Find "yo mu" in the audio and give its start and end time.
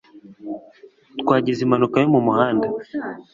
2.03-2.19